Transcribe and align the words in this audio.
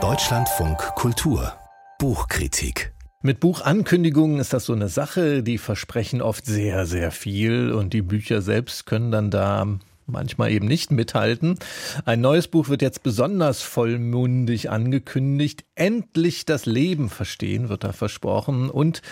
Deutschlandfunk 0.00 0.78
Kultur 0.94 1.54
Buchkritik 1.98 2.92
mit 3.22 3.40
Buchankündigungen 3.40 4.38
ist 4.38 4.52
das 4.52 4.66
so 4.66 4.72
eine 4.72 4.88
Sache, 4.88 5.42
die 5.42 5.58
versprechen 5.58 6.22
oft 6.22 6.46
sehr, 6.46 6.86
sehr 6.86 7.10
viel 7.10 7.72
und 7.72 7.92
die 7.92 8.02
Bücher 8.02 8.40
selbst 8.40 8.86
können 8.86 9.10
dann 9.10 9.32
da 9.32 9.66
manchmal 10.06 10.52
eben 10.52 10.68
nicht 10.68 10.92
mithalten. 10.92 11.58
Ein 12.04 12.20
neues 12.20 12.46
Buch 12.46 12.68
wird 12.68 12.82
jetzt 12.82 13.02
besonders 13.02 13.62
vollmundig 13.62 14.70
angekündigt. 14.70 15.64
Endlich 15.74 16.44
das 16.44 16.66
Leben 16.66 17.08
verstehen 17.08 17.68
wird 17.68 17.82
da 17.82 17.92
versprochen 17.92 18.70
und 18.70 19.02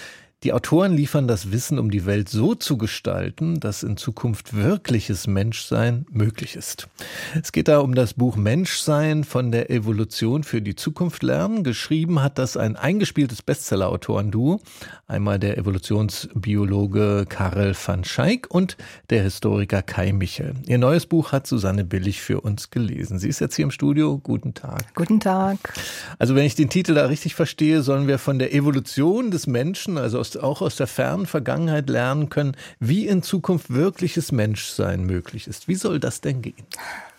die 0.46 0.52
Autoren 0.52 0.92
liefern 0.92 1.26
das 1.26 1.50
Wissen, 1.50 1.76
um 1.76 1.90
die 1.90 2.06
Welt 2.06 2.28
so 2.28 2.54
zu 2.54 2.78
gestalten, 2.78 3.58
dass 3.58 3.82
in 3.82 3.96
Zukunft 3.96 4.54
wirkliches 4.54 5.26
Menschsein 5.26 6.06
möglich 6.08 6.54
ist. 6.54 6.86
Es 7.34 7.50
geht 7.50 7.66
da 7.66 7.80
um 7.80 7.96
das 7.96 8.14
Buch 8.14 8.36
Menschsein 8.36 9.24
von 9.24 9.50
der 9.50 9.70
Evolution 9.72 10.44
für 10.44 10.62
die 10.62 10.76
Zukunft 10.76 11.24
lernen. 11.24 11.64
Geschrieben 11.64 12.22
hat 12.22 12.38
das 12.38 12.56
ein 12.56 12.76
eingespieltes 12.76 13.42
Bestseller-Autoren-Duo. 13.42 14.60
Einmal 15.08 15.40
der 15.40 15.58
Evolutionsbiologe 15.58 17.26
Karel 17.28 17.74
van 17.74 18.04
Schaik 18.04 18.46
und 18.48 18.76
der 19.10 19.24
Historiker 19.24 19.82
Kai 19.82 20.12
Michel. 20.12 20.54
Ihr 20.68 20.78
neues 20.78 21.06
Buch 21.06 21.32
hat 21.32 21.48
Susanne 21.48 21.84
Billig 21.84 22.22
für 22.22 22.40
uns 22.40 22.70
gelesen. 22.70 23.18
Sie 23.18 23.28
ist 23.28 23.40
jetzt 23.40 23.56
hier 23.56 23.64
im 23.64 23.72
Studio. 23.72 24.18
Guten 24.18 24.54
Tag. 24.54 24.94
Guten 24.94 25.18
Tag. 25.18 25.74
Also 26.20 26.36
wenn 26.36 26.44
ich 26.44 26.54
den 26.54 26.70
Titel 26.70 26.94
da 26.94 27.06
richtig 27.06 27.34
verstehe, 27.34 27.82
sollen 27.82 28.06
wir 28.06 28.20
von 28.20 28.38
der 28.38 28.54
Evolution 28.54 29.32
des 29.32 29.48
Menschen, 29.48 29.98
also 29.98 30.20
aus, 30.20 30.35
auch 30.38 30.62
aus 30.62 30.76
der 30.76 30.86
fernen 30.86 31.26
Vergangenheit 31.26 31.88
lernen 31.88 32.28
können, 32.28 32.56
wie 32.78 33.06
in 33.06 33.22
Zukunft 33.22 33.72
wirkliches 33.72 34.32
Menschsein 34.32 35.04
möglich 35.04 35.46
ist. 35.46 35.68
Wie 35.68 35.74
soll 35.74 36.00
das 36.00 36.20
denn 36.20 36.42
gehen? 36.42 36.66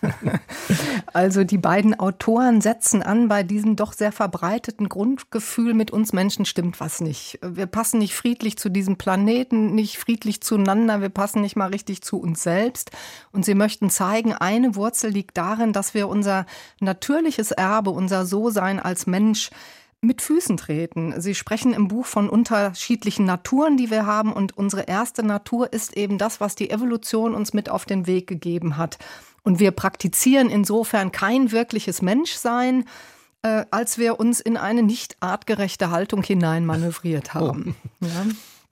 Also 1.13 1.43
die 1.43 1.57
beiden 1.57 1.99
Autoren 1.99 2.61
setzen 2.61 3.01
an 3.01 3.27
bei 3.27 3.41
diesem 3.41 3.75
doch 3.75 3.93
sehr 3.93 4.11
verbreiteten 4.11 4.89
Grundgefühl, 4.89 5.73
mit 5.73 5.89
uns 5.89 6.13
Menschen 6.13 6.45
stimmt 6.45 6.79
was 6.79 7.01
nicht. 7.01 7.39
Wir 7.41 7.65
passen 7.65 7.99
nicht 7.99 8.13
friedlich 8.13 8.57
zu 8.57 8.69
diesem 8.69 8.97
Planeten, 8.97 9.73
nicht 9.73 9.97
friedlich 9.97 10.41
zueinander, 10.41 11.01
wir 11.01 11.09
passen 11.09 11.41
nicht 11.41 11.55
mal 11.55 11.69
richtig 11.69 12.03
zu 12.03 12.19
uns 12.19 12.43
selbst. 12.43 12.91
Und 13.31 13.45
sie 13.45 13.55
möchten 13.55 13.89
zeigen, 13.89 14.33
eine 14.33 14.75
Wurzel 14.75 15.09
liegt 15.09 15.37
darin, 15.37 15.73
dass 15.73 15.93
wir 15.93 16.07
unser 16.07 16.45
natürliches 16.79 17.51
Erbe, 17.51 17.89
unser 17.89 18.25
So-Sein 18.25 18.79
als 18.79 19.07
Mensch 19.07 19.49
mit 20.07 20.21
Füßen 20.21 20.57
treten. 20.57 21.13
Sie 21.21 21.35
sprechen 21.35 21.73
im 21.73 21.87
Buch 21.87 22.05
von 22.05 22.29
unterschiedlichen 22.29 23.25
Naturen, 23.25 23.77
die 23.77 23.91
wir 23.91 24.05
haben. 24.05 24.33
Und 24.33 24.57
unsere 24.57 24.83
erste 24.83 25.21
Natur 25.21 25.71
ist 25.71 25.95
eben 25.95 26.17
das, 26.17 26.41
was 26.41 26.55
die 26.55 26.71
Evolution 26.71 27.35
uns 27.35 27.53
mit 27.53 27.69
auf 27.69 27.85
den 27.85 28.07
Weg 28.07 28.25
gegeben 28.25 28.77
hat. 28.77 28.97
Und 29.43 29.59
wir 29.59 29.71
praktizieren 29.71 30.49
insofern 30.49 31.11
kein 31.11 31.51
wirkliches 31.51 32.01
Menschsein, 32.01 32.85
äh, 33.43 33.65
als 33.69 33.97
wir 33.97 34.19
uns 34.19 34.39
in 34.39 34.57
eine 34.57 34.81
nicht 34.81 35.17
artgerechte 35.19 35.91
Haltung 35.91 36.23
hineinmanövriert 36.23 37.29
oh. 37.31 37.39
haben. 37.39 37.75
Oh. 38.01 38.05
Ja. 38.05 38.25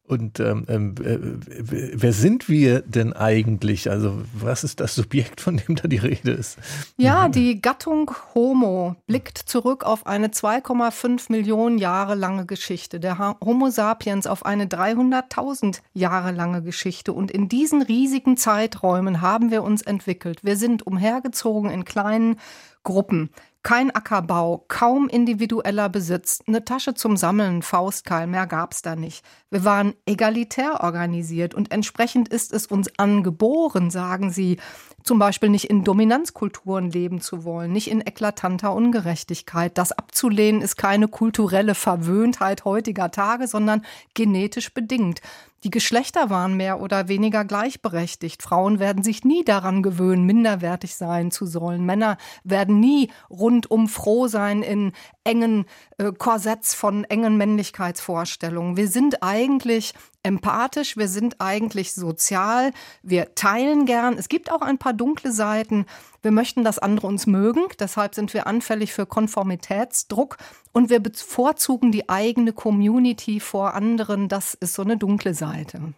Und 0.08 0.40
ähm, 0.40 0.66
äh, 1.04 1.18
wer 1.20 2.14
sind 2.14 2.48
wir 2.48 2.82
denn 2.82 3.14
eigentlich? 3.14 3.90
Also 3.90 4.22
was 4.34 4.64
ist 4.64 4.80
das 4.80 4.94
Subjekt, 4.94 5.42
von 5.42 5.58
dem 5.58 5.76
da 5.76 5.88
die 5.88 5.98
Rede 5.98 6.32
ist? 6.32 6.60
Ja, 6.96 7.28
die 7.28 7.60
Gattung 7.60 8.12
Homo 8.36 8.96
blickt 9.08 9.38
zurück 9.38 9.84
auf 9.84 10.06
eine 10.06 10.28
2,5 10.28 11.32
Millionen 11.32 11.80
Jahre 11.80 12.14
lange 12.14 12.46
Geschichte. 12.46 13.00
Der 13.00 13.36
Homo 13.44 13.70
sapiens 13.72 14.28
auf 14.28 14.46
eine 14.46 14.66
300.000 14.66 15.80
Jahre 15.94 16.32
lange 16.32 16.62
Geschichte. 16.62 17.12
Und 17.12 17.32
in 17.32 17.50
diesen 17.50 17.82
riesigen 17.82 18.38
Zeiträumen 18.38 19.22
haben 19.22 19.50
wir 19.50 19.64
uns 19.64 19.82
entwickelt. 19.82 20.44
Wir 20.44 20.56
sind 20.56 20.86
umhergezogen 20.86 21.72
in 21.72 21.84
kleinen 21.84 22.38
Gruppen. 22.84 23.32
Kein 23.66 23.90
Ackerbau, 23.90 24.64
kaum 24.68 25.10
individueller 25.10 25.90
Besitz, 25.90 26.40
eine 26.46 26.66
Tasche 26.66 26.94
zum 26.94 27.18
Sammeln, 27.18 27.64
Faustkeil, 27.64 28.28
mehr 28.28 28.46
gab's 28.46 28.84
da 28.84 28.96
nicht. 28.96 29.26
Wir 29.50 29.66
waren 29.66 29.96
egalitär 30.06 30.84
organisiert 30.84 31.56
und 31.56 31.72
entsprechend 31.72 32.28
ist 32.28 32.54
es 32.54 32.68
uns 32.68 32.92
angeboren, 33.00 33.90
sagen 33.90 34.30
sie, 34.30 34.58
zum 35.04 35.18
Beispiel 35.18 35.50
nicht 35.50 35.68
in 35.68 35.84
Dominanzkulturen 35.84 36.92
leben 36.92 37.22
zu 37.22 37.44
wollen, 37.44 37.72
nicht 37.72 37.90
in 37.90 38.02
eklatanter 38.02 38.72
Ungerechtigkeit. 38.72 39.76
Das 39.80 39.92
abzulehnen 39.92 40.62
ist 40.62 40.76
keine 40.76 41.08
kulturelle 41.08 41.74
Verwöhntheit 41.74 42.66
heutiger 42.66 43.10
Tage, 43.10 43.48
sondern 43.48 43.84
genetisch 44.14 44.76
bedingt. 44.76 45.22
Die 45.66 45.72
Geschlechter 45.72 46.30
waren 46.30 46.56
mehr 46.56 46.80
oder 46.80 47.08
weniger 47.08 47.44
gleichberechtigt. 47.44 48.44
Frauen 48.44 48.78
werden 48.78 49.02
sich 49.02 49.24
nie 49.24 49.44
daran 49.44 49.82
gewöhnen, 49.82 50.24
minderwertig 50.24 50.96
sein 50.96 51.32
zu 51.32 51.48
sollen. 51.48 51.88
Männer 51.88 52.18
werden 52.44 52.80
nie 52.80 53.10
rundum 53.32 53.88
froh 53.88 54.28
sein 54.28 54.62
in 54.62 54.92
engen 55.24 55.66
äh, 55.98 56.12
Korsetts 56.12 56.76
von 56.76 57.04
engen 57.06 57.38
Männlichkeitsvorstellungen. 57.38 58.78
Wir 58.78 58.88
sind 58.88 59.24
eigentlich 59.24 59.96
empathisch, 60.22 60.98
wir 60.98 61.08
sind 61.08 61.38
eigentlich 61.42 61.94
sozial, 61.94 62.72
wir 63.02 63.34
teilen 63.34 63.88
gern. 63.88 64.20
Es 64.20 64.30
gibt 64.30 64.52
auch 64.52 64.62
ein 64.62 64.78
paar 64.78 64.94
dunkle 64.94 65.32
Seiten. 65.32 65.88
Wir 66.26 66.32
möchten, 66.32 66.64
dass 66.64 66.80
andere 66.80 67.06
uns 67.06 67.28
mögen, 67.28 67.62
deshalb 67.78 68.16
sind 68.16 68.34
wir 68.34 68.48
anfällig 68.48 68.94
für 68.94 69.06
Konformitätsdruck 69.06 70.38
und 70.72 70.90
wir 70.90 71.00
bevorzugen 71.00 71.92
die 71.92 72.10
eigene 72.10 72.52
Community 72.52 73.40
vor 73.40 73.76
anderen. 73.76 74.28
Das 74.28 74.56
ist 74.56 74.74
so 74.74 74.82
eine 74.82 74.98
dunkle 74.98 75.36
Seite. 75.36 75.94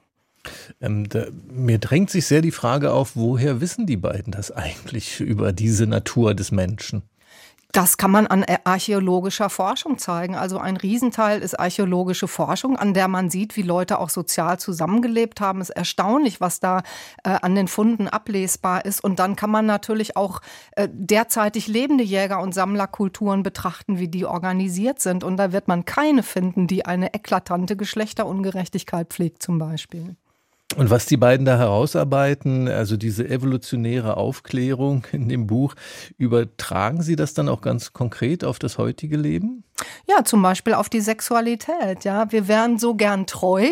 Ähm, 0.82 1.08
da, 1.08 1.28
mir 1.50 1.78
drängt 1.78 2.10
sich 2.10 2.26
sehr 2.26 2.42
die 2.42 2.52
Frage 2.52 2.92
auf, 2.92 3.16
woher 3.16 3.62
wissen 3.62 3.86
die 3.86 3.96
beiden 3.96 4.34
das 4.34 4.52
eigentlich 4.52 5.20
über 5.22 5.54
diese 5.54 5.88
Natur 5.88 6.34
des 6.34 6.52
Menschen? 6.52 7.04
Das 7.78 7.98
kann 7.98 8.10
man 8.10 8.26
an 8.26 8.44
archäologischer 8.64 9.52
Forschung 9.52 10.00
zeigen. 10.00 10.34
Also 10.34 10.58
ein 10.58 10.78
Riesenteil 10.78 11.44
ist 11.44 11.60
archäologische 11.60 12.28
Forschung, 12.28 12.76
an 12.76 12.96
der 12.96 13.08
man 13.08 13.30
sieht, 13.30 13.56
wie 13.56 13.62
Leute 13.62 14.00
auch 14.00 14.10
sozial 14.10 14.58
zusammengelebt 14.58 15.42
haben. 15.42 15.62
Es 15.62 15.70
ist 15.70 15.76
erstaunlich, 15.76 16.42
was 16.42 16.60
da 16.60 16.82
äh, 17.24 17.38
an 17.40 17.54
den 17.54 17.68
Funden 17.68 18.08
ablesbar 18.08 18.84
ist. 18.84 19.04
Und 19.04 19.20
dann 19.20 19.36
kann 19.36 19.52
man 19.52 19.68
natürlich 19.68 20.18
auch 20.18 20.42
äh, 20.72 20.90
derzeitig 20.92 21.68
lebende 21.68 22.04
Jäger- 22.04 22.42
und 22.42 22.56
Sammlerkulturen 22.56 23.44
betrachten, 23.44 24.00
wie 24.00 24.08
die 24.08 24.26
organisiert 24.26 25.00
sind. 25.00 25.24
Und 25.24 25.38
da 25.38 25.52
wird 25.52 25.68
man 25.68 25.86
keine 25.86 26.24
finden, 26.24 26.66
die 26.66 26.84
eine 26.84 27.14
eklatante 27.14 27.78
Geschlechterungerechtigkeit 27.78 29.10
pflegt 29.10 29.44
zum 29.44 29.60
Beispiel. 29.60 30.16
Und 30.76 30.90
was 30.90 31.06
die 31.06 31.18
beiden 31.18 31.46
da 31.46 31.58
herausarbeiten, 31.58 32.68
also 32.68 32.98
diese 32.98 33.28
evolutionäre 33.28 34.18
Aufklärung 34.18 35.06
in 35.12 35.30
dem 35.30 35.48
Buch, 35.48 35.76
übertragen 36.18 37.02
Sie 37.02 37.16
das 37.16 37.34
dann 37.34 37.48
auch 37.48 37.62
ganz 37.62 37.94
konkret 37.94 38.44
auf 38.44 38.60
das 38.60 38.78
heutige 38.78 39.18
Leben? 39.18 39.64
Ja, 40.08 40.24
zum 40.24 40.42
Beispiel 40.42 40.74
auf 40.74 40.90
die 40.90 41.02
Sexualität. 41.02 42.04
Ja, 42.04 42.32
wir 42.32 42.48
wären 42.48 42.80
so 42.80 42.96
gern 42.96 43.28
treu 43.28 43.70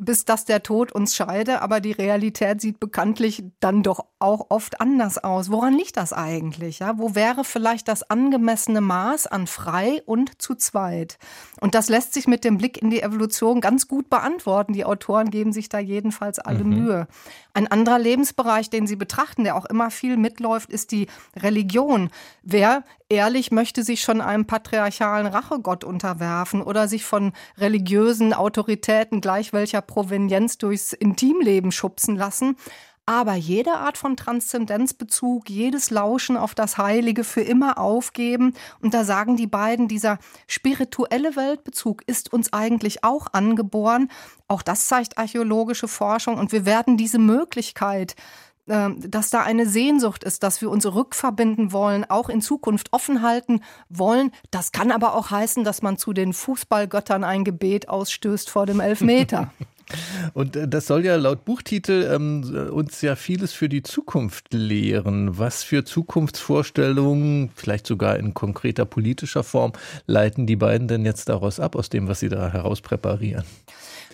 bis 0.00 0.24
dass 0.24 0.44
der 0.44 0.62
Tod 0.62 0.92
uns 0.92 1.14
scheide, 1.14 1.62
aber 1.62 1.80
die 1.80 1.92
Realität 1.92 2.60
sieht 2.60 2.80
bekanntlich 2.80 3.44
dann 3.60 3.82
doch 3.82 4.04
auch 4.18 4.46
oft 4.48 4.80
anders 4.80 5.22
aus. 5.22 5.50
Woran 5.50 5.74
liegt 5.74 5.96
das 5.96 6.12
eigentlich? 6.12 6.80
Ja? 6.80 6.98
Wo 6.98 7.14
wäre 7.14 7.44
vielleicht 7.44 7.88
das 7.88 8.08
angemessene 8.08 8.80
Maß 8.80 9.26
an 9.26 9.46
frei 9.46 10.02
und 10.06 10.40
zu 10.40 10.54
zweit? 10.54 11.18
Und 11.60 11.74
das 11.74 11.88
lässt 11.88 12.14
sich 12.14 12.26
mit 12.26 12.44
dem 12.44 12.58
Blick 12.58 12.80
in 12.80 12.90
die 12.90 13.02
Evolution 13.02 13.60
ganz 13.60 13.88
gut 13.88 14.10
beantworten. 14.10 14.72
Die 14.72 14.84
Autoren 14.84 15.30
geben 15.30 15.52
sich 15.52 15.68
da 15.68 15.78
jedenfalls 15.78 16.38
alle 16.38 16.64
mhm. 16.64 16.70
Mühe. 16.70 17.08
Ein 17.52 17.66
anderer 17.66 17.98
Lebensbereich, 17.98 18.70
den 18.70 18.86
sie 18.86 18.96
betrachten, 18.96 19.44
der 19.44 19.56
auch 19.56 19.66
immer 19.66 19.90
viel 19.90 20.16
mitläuft, 20.16 20.70
ist 20.70 20.92
die 20.92 21.06
Religion. 21.36 22.10
Wer 22.42 22.84
ehrlich 23.10 23.50
möchte 23.50 23.82
sich 23.82 24.00
schon 24.00 24.20
einem 24.22 24.46
patriarchalen 24.46 25.26
Rachegott 25.26 25.84
unterwerfen 25.84 26.62
oder 26.62 26.88
sich 26.88 27.04
von 27.04 27.32
religiösen 27.58 28.32
Autoritäten 28.32 29.20
gleich 29.20 29.52
welcher 29.52 29.82
Provenienz 29.82 30.56
durchs 30.56 30.92
Intimleben 30.94 31.72
schubsen 31.72 32.16
lassen. 32.16 32.56
Aber 33.06 33.34
jede 33.34 33.72
Art 33.72 33.98
von 33.98 34.16
Transzendenzbezug, 34.16 35.50
jedes 35.50 35.90
Lauschen 35.90 36.36
auf 36.36 36.54
das 36.54 36.78
Heilige 36.78 37.24
für 37.24 37.40
immer 37.40 37.76
aufgeben. 37.78 38.54
Und 38.80 38.94
da 38.94 39.02
sagen 39.02 39.36
die 39.36 39.48
beiden, 39.48 39.88
dieser 39.88 40.18
spirituelle 40.46 41.34
Weltbezug 41.34 42.06
ist 42.06 42.32
uns 42.32 42.52
eigentlich 42.52 43.02
auch 43.02 43.26
angeboren. 43.32 44.12
Auch 44.46 44.62
das 44.62 44.86
zeigt 44.86 45.18
archäologische 45.18 45.88
Forschung. 45.88 46.38
Und 46.38 46.52
wir 46.52 46.64
werden 46.66 46.96
diese 46.96 47.18
Möglichkeit, 47.18 48.14
dass 48.70 49.30
da 49.30 49.42
eine 49.42 49.66
Sehnsucht 49.66 50.24
ist, 50.24 50.42
dass 50.42 50.60
wir 50.60 50.70
uns 50.70 50.86
rückverbinden 50.86 51.72
wollen, 51.72 52.04
auch 52.08 52.28
in 52.28 52.40
Zukunft 52.40 52.92
offen 52.92 53.22
halten 53.22 53.60
wollen. 53.88 54.30
Das 54.50 54.72
kann 54.72 54.92
aber 54.92 55.14
auch 55.14 55.30
heißen, 55.30 55.64
dass 55.64 55.82
man 55.82 55.96
zu 55.96 56.12
den 56.12 56.32
Fußballgöttern 56.32 57.24
ein 57.24 57.44
Gebet 57.44 57.88
ausstößt 57.88 58.48
vor 58.48 58.66
dem 58.66 58.80
Elfmeter. 58.80 59.52
Und 60.34 60.56
äh, 60.56 60.68
das 60.68 60.86
soll 60.86 61.04
ja 61.04 61.16
laut 61.16 61.44
Buchtitel 61.44 62.08
ähm, 62.12 62.70
uns 62.70 63.00
ja 63.02 63.16
vieles 63.16 63.52
für 63.52 63.68
die 63.68 63.82
Zukunft 63.82 64.52
lehren. 64.52 65.38
Was 65.38 65.62
für 65.62 65.84
Zukunftsvorstellungen, 65.84 67.50
vielleicht 67.54 67.86
sogar 67.86 68.16
in 68.16 68.34
konkreter 68.34 68.84
politischer 68.84 69.42
Form, 69.42 69.72
leiten 70.06 70.46
die 70.46 70.56
beiden 70.56 70.88
denn 70.88 71.04
jetzt 71.04 71.28
daraus 71.28 71.60
ab, 71.60 71.76
aus 71.76 71.88
dem, 71.88 72.08
was 72.08 72.20
sie 72.20 72.28
da 72.28 72.52
heraus 72.52 72.80
präparieren? 72.80 73.44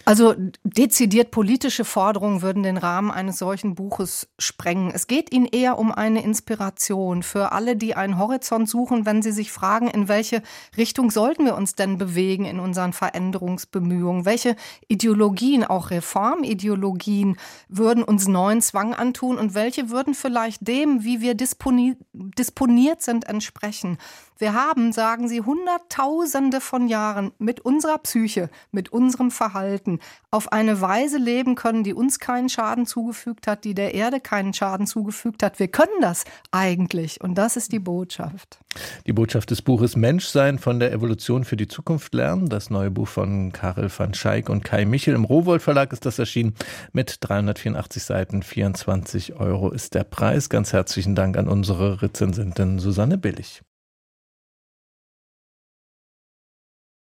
Also 0.08 0.34
dezidiert 0.62 1.32
politische 1.32 1.84
Forderungen 1.84 2.40
würden 2.40 2.62
den 2.62 2.76
Rahmen 2.76 3.10
eines 3.10 3.38
solchen 3.38 3.74
Buches 3.74 4.28
sprengen. 4.38 4.92
Es 4.94 5.08
geht 5.08 5.34
Ihnen 5.34 5.46
eher 5.46 5.78
um 5.78 5.90
eine 5.90 6.22
Inspiration 6.22 7.24
für 7.24 7.50
alle, 7.50 7.74
die 7.74 7.96
einen 7.96 8.16
Horizont 8.16 8.68
suchen, 8.68 9.04
wenn 9.04 9.20
sie 9.20 9.32
sich 9.32 9.50
fragen, 9.50 9.88
in 9.88 10.06
welche 10.06 10.42
Richtung 10.76 11.10
sollten 11.10 11.44
wir 11.44 11.56
uns 11.56 11.74
denn 11.74 11.98
bewegen 11.98 12.44
in 12.44 12.60
unseren 12.60 12.92
Veränderungsbemühungen? 12.92 14.24
Welche 14.24 14.54
Ideologien, 14.86 15.64
auch 15.64 15.90
Reformideologien, 15.90 17.36
würden 17.68 18.04
uns 18.04 18.28
neuen 18.28 18.62
Zwang 18.62 18.94
antun 18.94 19.38
und 19.38 19.54
welche 19.54 19.90
würden 19.90 20.14
vielleicht 20.14 20.68
dem, 20.68 21.02
wie 21.02 21.20
wir 21.20 21.34
disponi 21.34 21.96
disponiert 22.12 23.02
sind, 23.02 23.26
entsprechen? 23.28 23.98
Wir 24.38 24.52
haben, 24.52 24.92
sagen 24.92 25.28
Sie, 25.28 25.40
Hunderttausende 25.40 26.60
von 26.60 26.88
Jahren 26.88 27.32
mit 27.38 27.60
unserer 27.60 27.96
Psyche, 27.98 28.50
mit 28.70 28.92
unserem 28.92 29.30
Verhalten 29.30 29.98
auf 30.30 30.52
eine 30.52 30.82
Weise 30.82 31.16
leben 31.16 31.54
können, 31.54 31.84
die 31.84 31.94
uns 31.94 32.18
keinen 32.18 32.50
Schaden 32.50 32.84
zugefügt 32.84 33.46
hat, 33.46 33.64
die 33.64 33.72
der 33.72 33.94
Erde 33.94 34.20
keinen 34.20 34.52
Schaden 34.52 34.86
zugefügt 34.86 35.42
hat. 35.42 35.58
Wir 35.58 35.68
können 35.68 36.02
das 36.02 36.24
eigentlich 36.50 37.22
und 37.22 37.36
das 37.36 37.56
ist 37.56 37.72
die 37.72 37.78
Botschaft. 37.78 38.58
Die 39.06 39.14
Botschaft 39.14 39.50
des 39.50 39.62
Buches 39.62 39.96
Menschsein 39.96 40.58
von 40.58 40.80
der 40.80 40.92
Evolution 40.92 41.44
für 41.44 41.56
die 41.56 41.68
Zukunft 41.68 42.12
lernen. 42.12 42.50
Das 42.50 42.68
neue 42.68 42.90
Buch 42.90 43.08
von 43.08 43.52
Karel 43.52 43.90
van 43.96 44.12
Schaik 44.12 44.50
und 44.50 44.64
Kai 44.64 44.84
Michel. 44.84 45.14
Im 45.14 45.24
Rowold 45.24 45.62
Verlag 45.62 45.94
ist 45.94 46.04
das 46.04 46.18
erschienen 46.18 46.54
mit 46.92 47.16
384 47.20 48.04
Seiten. 48.04 48.42
24 48.42 49.36
Euro 49.36 49.70
ist 49.70 49.94
der 49.94 50.04
Preis. 50.04 50.50
Ganz 50.50 50.74
herzlichen 50.74 51.14
Dank 51.14 51.38
an 51.38 51.48
unsere 51.48 52.02
Rezensentin 52.02 52.78
Susanne 52.78 53.16
Billig. 53.16 53.62